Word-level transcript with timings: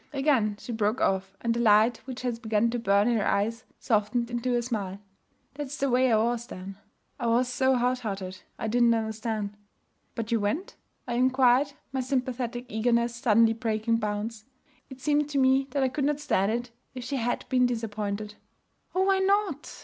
Again 0.13 0.57
she 0.57 0.71
broke 0.71 0.99
off, 0.99 1.37
and 1.41 1.53
the 1.53 1.59
light 1.59 1.97
which 2.07 2.23
had 2.23 2.41
begun 2.41 2.71
to 2.71 2.79
burn 2.79 3.07
in 3.07 3.17
her 3.17 3.27
eyes 3.27 3.65
softened 3.77 4.31
into 4.31 4.55
a 4.55 4.61
smile. 4.63 4.97
'That's 5.53 5.77
the 5.77 5.91
way 5.91 6.11
I 6.11 6.17
was 6.17 6.47
then. 6.47 6.77
I 7.19 7.27
was 7.27 7.47
so 7.47 7.75
hot 7.75 7.99
hearted. 7.99 8.41
I 8.57 8.67
didn't 8.67 8.95
understand.' 8.95 9.55
'But 10.15 10.31
you 10.31 10.39
went?' 10.39 10.75
I 11.07 11.13
inquired, 11.13 11.73
my 11.93 12.01
sympathetic 12.01 12.65
eagerness 12.67 13.13
suddenly 13.15 13.53
breaking 13.53 13.97
bounds. 13.97 14.45
It 14.89 14.99
seemed 14.99 15.29
to 15.29 15.37
me 15.37 15.67
that 15.69 15.83
I 15.83 15.87
could 15.87 16.05
not 16.05 16.19
stand 16.19 16.51
it 16.51 16.71
if 16.95 17.03
she 17.03 17.17
had 17.17 17.47
been 17.47 17.67
disappointed. 17.67 18.33
'Oh! 18.95 19.03
why 19.03 19.19
not?' 19.19 19.71